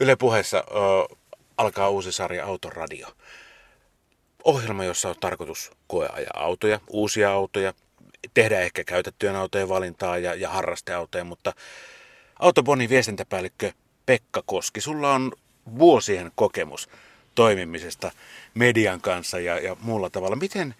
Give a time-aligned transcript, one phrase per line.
[0.00, 1.16] Yle puheessa ö,
[1.56, 3.08] alkaa uusi sarja Autoradio.
[4.44, 7.74] Ohjelma, jossa on tarkoitus koeajaa autoja, uusia autoja,
[8.34, 11.52] tehdä ehkä käytettyjen autojen valintaa ja, ja harrasteautoja, mutta
[12.38, 13.72] Autobonin viestintäpäällikkö
[14.06, 15.32] Pekka Koski, sulla on
[15.78, 16.88] vuosien kokemus
[17.34, 18.10] toimimisesta
[18.54, 20.36] median kanssa ja, ja muulla tavalla.
[20.36, 20.74] Miten,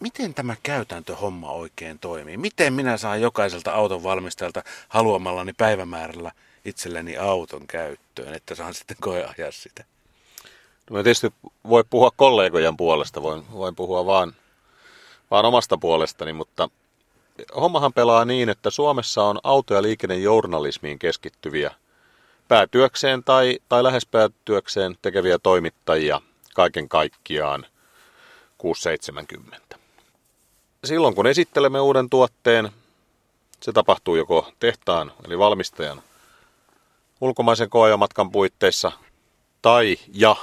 [0.00, 2.36] miten tämä käytäntöhomma oikein toimii?
[2.36, 6.32] Miten minä saan jokaiselta auton valmistajalta haluamallani päivämäärällä
[6.64, 9.84] itselleni auton käyttöön, että saan sitten koeajaa sitä?
[10.90, 11.32] No tietysti
[11.68, 14.34] voi puhua kollegojen puolesta, voin, voin puhua vaan,
[15.30, 16.68] vaan omasta puolestani, mutta
[17.56, 21.74] hommahan pelaa niin, että Suomessa on auto- ja liikennejournalismiin keskittyviä
[22.48, 26.20] päätyökseen tai, tai lähes päätyökseen tekeviä toimittajia
[26.54, 27.66] kaiken kaikkiaan
[28.58, 29.76] 670.
[30.84, 32.70] Silloin kun esittelemme uuden tuotteen,
[33.60, 36.02] se tapahtuu joko tehtaan eli valmistajan
[37.24, 38.92] ulkomaisen koeajamatkan puitteissa
[39.62, 40.36] tai ja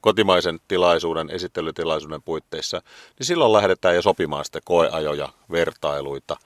[0.00, 2.82] kotimaisen tilaisuuden, esittelytilaisuuden puitteissa,
[3.18, 6.36] niin silloin lähdetään jo sopimaan sitten koeajoja, vertailuita.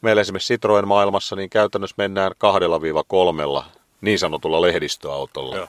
[0.00, 3.64] Meillä esimerkiksi Citroen maailmassa niin käytännössä mennään kahdella viiva kolmella
[4.00, 5.56] niin sanotulla lehdistöautolla.
[5.56, 5.68] Joo.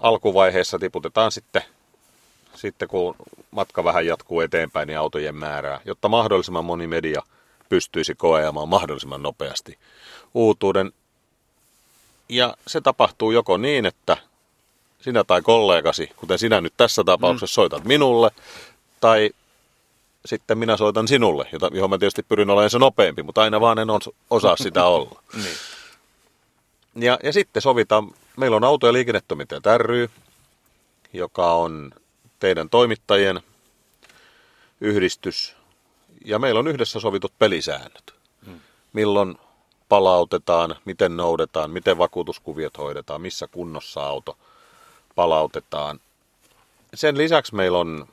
[0.00, 1.62] Alkuvaiheessa tiputetaan sitten,
[2.54, 3.16] sitten, kun
[3.50, 7.22] matka vähän jatkuu eteenpäin, niin autojen määrää, jotta mahdollisimman moni media
[7.68, 9.78] pystyisi koeamaan mahdollisimman nopeasti
[10.34, 10.92] uutuuden.
[12.28, 14.16] Ja se tapahtuu joko niin, että
[15.00, 17.54] sinä tai kollegasi, kuten sinä nyt tässä tapauksessa mm.
[17.54, 18.30] soitat minulle,
[19.00, 19.30] tai
[20.26, 23.78] sitten minä soitan sinulle, jota, johon mä tietysti pyrin olemaan se nopeampi, mutta aina vaan
[23.78, 23.88] en
[24.30, 25.22] osaa sitä olla.
[25.34, 25.56] niin.
[26.94, 30.10] ja, ja sitten sovitaan, meillä on auto- ja liikennetoimittajat ry,
[31.12, 31.92] joka on
[32.38, 33.40] teidän toimittajien
[34.80, 35.56] yhdistys,
[36.24, 38.14] ja meillä on yhdessä sovitut pelisäännöt.
[38.46, 38.60] Mm.
[38.92, 39.38] Milloin
[39.88, 44.36] palautetaan, miten noudetaan, miten vakuutuskuviot hoidetaan, missä kunnossa auto–
[45.14, 46.00] palautetaan.
[46.94, 48.08] Sen lisäksi meillä on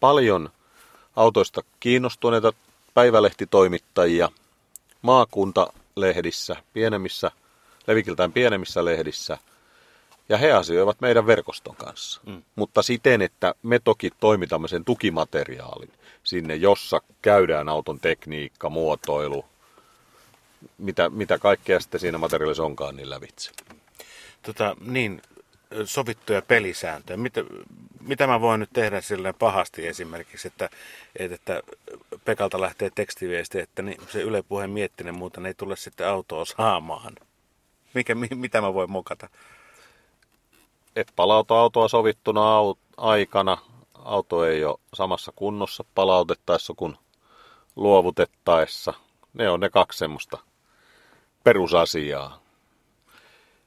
[0.00, 0.50] paljon
[1.16, 2.52] autoista kiinnostuneita
[2.94, 4.28] päivälehtitoimittajia
[5.02, 7.30] maakuntalehdissä, pienemmissä,
[7.86, 9.38] levikiltään pienemmissä lehdissä,
[10.28, 12.20] ja he asioivat meidän verkoston kanssa.
[12.26, 12.42] Mm.
[12.56, 15.92] Mutta siten, että me toki toimitamme sen tukimateriaalin
[16.24, 19.44] sinne, jossa käydään auton tekniikka, muotoilu,
[20.78, 23.50] mitä, mitä kaikkea sitten siinä materiaalissa onkaan, niin lävitse.
[24.42, 25.22] Tota, niin,
[25.84, 27.16] sovittuja pelisääntöjä.
[27.16, 27.44] Mitä,
[28.00, 30.70] mitä mä voin nyt tehdä silleen pahasti esimerkiksi, että,
[31.16, 31.62] että
[32.24, 37.14] Pekalta lähtee tekstiviesti, että niin se Yle Puheen miettinen muuten ei tule sitten autoa saamaan.
[37.94, 39.28] Mikä, mitä mä voin mokata?
[40.96, 42.42] Et palauta autoa sovittuna
[42.96, 43.58] aikana.
[43.94, 46.96] Auto ei ole samassa kunnossa palautettaessa kuin
[47.76, 48.94] luovutettaessa.
[49.32, 50.38] Ne on ne kaksi semmoista
[51.48, 52.40] perusasiaa.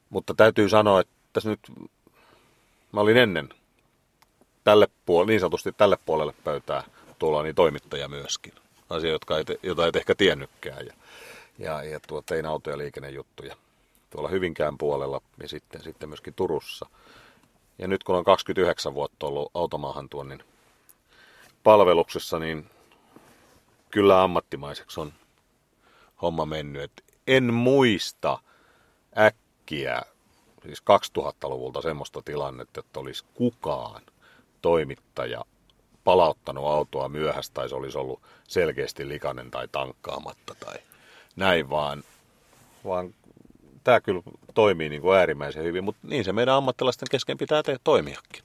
[0.09, 1.59] Mutta täytyy sanoa, että tässä nyt,
[2.91, 3.49] mä olin ennen
[4.63, 6.83] tälle puolelle, niin sanotusti tälle puolelle pöytää
[7.19, 8.53] tuolla niin toimittaja myöskin.
[8.89, 10.85] Asia, jotka ei, jota et ehkä tiennytkään.
[10.85, 10.93] Ja,
[11.59, 13.55] ja, ja tuo, tein auto- ja liikennejuttuja
[14.09, 16.85] tuolla Hyvinkään puolella ja sitten, sitten myöskin Turussa.
[17.77, 20.43] Ja nyt kun on 29 vuotta ollut automaahan tuonnin
[21.63, 22.69] palveluksessa, niin
[23.91, 25.13] kyllä ammattimaiseksi on
[26.21, 26.83] homma mennyt.
[26.83, 28.39] Et en muista
[29.17, 30.01] äkkiä
[30.63, 30.83] siis
[31.19, 34.01] 2000-luvulta semmoista tilannetta, että olisi kukaan
[34.61, 35.45] toimittaja
[36.03, 40.75] palauttanut autoa myöhässä tai se olisi ollut selkeästi likainen tai tankkaamatta tai
[41.35, 42.03] näin, vaan,
[42.85, 43.13] vaan
[43.83, 44.21] tämä kyllä
[44.53, 48.43] toimii niin kuin äärimmäisen hyvin, mutta niin se meidän ammattilaisten kesken pitää te- toimiakin.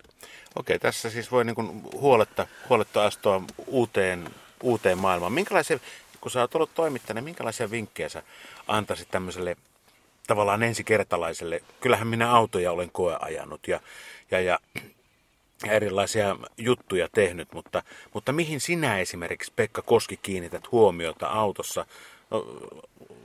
[0.56, 4.30] Okei, tässä siis voi niin kuin huoletta, huoletta astua uuteen,
[4.62, 5.32] uuteen maailmaan.
[5.32, 5.78] Minkälaisia,
[6.26, 8.22] kun sä oot ollut toimittajana, minkälaisia vinkkejä sä
[8.66, 9.56] antaisit tämmöiselle
[10.26, 11.62] tavallaan ensikertalaiselle.
[11.80, 13.80] Kyllähän minä autoja olen koeajanut ja,
[14.30, 14.58] ja, ja
[15.66, 17.82] erilaisia juttuja tehnyt, mutta,
[18.14, 21.86] mutta mihin sinä esimerkiksi, Pekka Koski, kiinnität huomiota autossa?
[22.30, 22.46] No,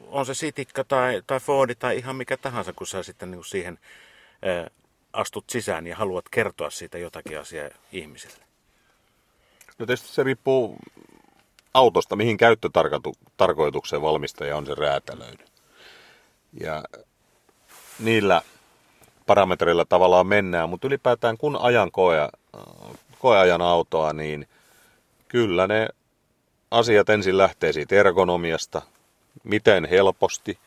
[0.07, 3.79] on se Sitikka tai, tai Fordi tai ihan mikä tahansa, kun sä sitten niin siihen
[5.13, 8.43] astut sisään ja haluat kertoa siitä jotakin asiaa ihmisille?
[9.77, 10.77] No tietysti se riippuu
[11.73, 15.51] autosta, mihin käyttötarkoitukseen valmistaja on se räätälöinyt.
[16.59, 16.83] Ja
[17.99, 18.41] niillä
[19.25, 22.29] parametreilla tavallaan mennään, mutta ylipäätään kun ajan koe,
[23.19, 24.47] koeajan autoa, niin
[25.27, 25.87] kyllä ne
[26.71, 28.81] asiat ensin lähtee siitä ergonomiasta,
[29.43, 30.57] miten helposti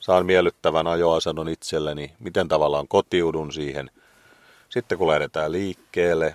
[0.00, 3.90] saan miellyttävän ajoasennon itselleni, miten tavallaan kotiudun siihen.
[4.68, 6.34] Sitten kun lähdetään liikkeelle,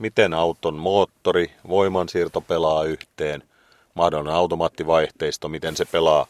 [0.00, 3.42] miten auton moottori, voimansiirto pelaa yhteen,
[3.94, 6.26] mahdollinen automaattivaihteisto, miten se pelaa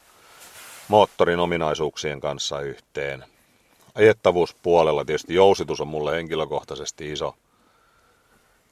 [0.88, 3.24] moottorin ominaisuuksien kanssa yhteen.
[3.94, 7.34] ajettavuuspuolella tietysti jousitus on mulle henkilökohtaisesti iso,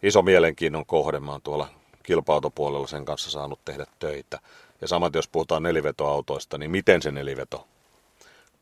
[0.03, 1.21] iso mielenkiinnon kohde.
[1.21, 1.69] Mä oon tuolla
[2.03, 4.39] kilpautopuolella sen kanssa saanut tehdä töitä.
[4.81, 7.67] Ja samat jos puhutaan nelivetoautoista, niin miten se neliveto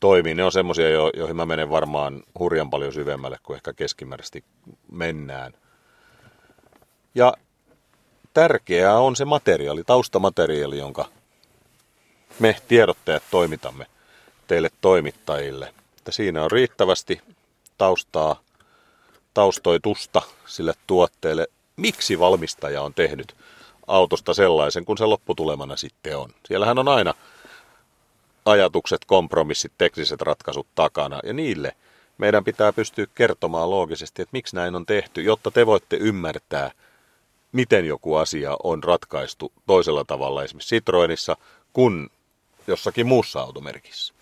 [0.01, 0.35] toimii.
[0.35, 4.45] Ne on semmoisia, jo, joihin mä menen varmaan hurjan paljon syvemmälle kuin ehkä keskimääräisesti
[4.93, 5.53] mennään.
[7.17, 7.35] Ja
[8.35, 11.05] tärkeää on se materiaali, taustamateriaali, jonka
[12.39, 13.87] me tiedottajat toimitamme
[14.47, 15.75] teille toimittajille.
[15.99, 17.21] Että siinä on riittävästi
[17.79, 18.41] taustaa,
[19.35, 21.47] taustoitusta sille tuotteelle,
[21.77, 23.35] miksi valmistaja on tehnyt
[23.87, 26.31] autosta sellaisen kuin se lopputulemana sitten on.
[26.47, 27.15] Siellähän on aina
[28.45, 31.77] ajatukset, kompromissit, tekniset ratkaisut takana ja niille
[32.19, 36.71] meidän pitää pystyä kertomaan loogisesti, että miksi näin on tehty, jotta te voitte ymmärtää,
[37.57, 41.37] miten joku asia on ratkaistu toisella tavalla esimerkiksi Citroenissa
[41.73, 42.11] kuin
[42.67, 44.15] jossakin muussa automerkissä.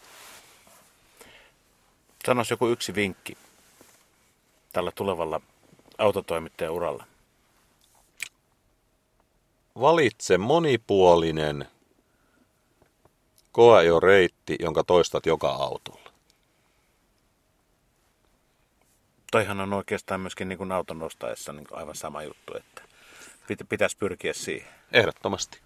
[2.26, 3.36] Sanoisi joku yksi vinkki
[4.72, 5.40] tällä tulevalla
[5.98, 7.04] autotoimittajan uralla.
[9.80, 11.68] Valitse monipuolinen
[13.52, 16.10] koeajoreitti, jonka toistat joka autolla.
[19.30, 22.83] Toihan on oikeastaan myöskin niin kuin auton nostaessa niin kuin aivan sama juttu, että
[23.68, 24.68] pitäisi pyrkiä siihen.
[24.92, 25.60] Ehdottomasti.